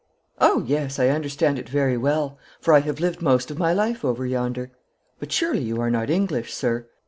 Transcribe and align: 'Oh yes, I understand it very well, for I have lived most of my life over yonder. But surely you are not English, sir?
'Oh 0.39 0.63
yes, 0.65 0.97
I 0.97 1.09
understand 1.09 1.59
it 1.59 1.69
very 1.69 1.95
well, 1.95 2.39
for 2.59 2.73
I 2.73 2.79
have 2.79 2.99
lived 2.99 3.21
most 3.21 3.51
of 3.51 3.59
my 3.59 3.71
life 3.71 4.03
over 4.03 4.25
yonder. 4.25 4.71
But 5.19 5.31
surely 5.31 5.61
you 5.61 5.79
are 5.79 5.91
not 5.91 6.09
English, 6.09 6.51
sir? 6.51 6.87